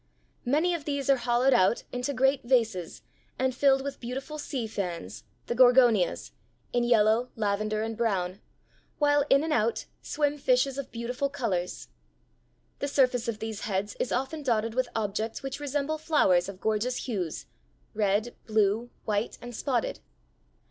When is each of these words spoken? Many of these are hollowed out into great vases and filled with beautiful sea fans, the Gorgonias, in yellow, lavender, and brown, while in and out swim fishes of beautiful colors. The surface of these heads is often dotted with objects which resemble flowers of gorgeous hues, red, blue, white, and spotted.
Many 0.45 0.73
of 0.73 0.85
these 0.85 1.11
are 1.11 1.17
hollowed 1.17 1.53
out 1.53 1.83
into 1.91 2.11
great 2.11 2.41
vases 2.43 3.03
and 3.37 3.53
filled 3.53 3.83
with 3.83 3.99
beautiful 3.99 4.39
sea 4.39 4.65
fans, 4.65 5.25
the 5.45 5.53
Gorgonias, 5.53 6.31
in 6.73 6.83
yellow, 6.83 7.29
lavender, 7.35 7.83
and 7.83 7.95
brown, 7.95 8.41
while 8.97 9.23
in 9.29 9.43
and 9.43 9.53
out 9.53 9.85
swim 10.01 10.39
fishes 10.39 10.79
of 10.79 10.91
beautiful 10.91 11.29
colors. 11.29 11.87
The 12.79 12.87
surface 12.87 13.27
of 13.27 13.37
these 13.37 13.61
heads 13.65 13.95
is 13.99 14.11
often 14.11 14.41
dotted 14.41 14.73
with 14.73 14.89
objects 14.95 15.43
which 15.43 15.59
resemble 15.59 15.99
flowers 15.99 16.49
of 16.49 16.59
gorgeous 16.59 17.05
hues, 17.05 17.45
red, 17.93 18.35
blue, 18.47 18.89
white, 19.05 19.37
and 19.39 19.55
spotted. 19.55 19.99